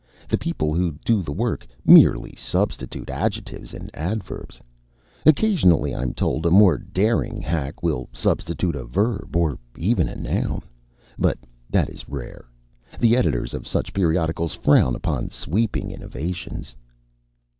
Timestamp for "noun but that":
10.15-11.87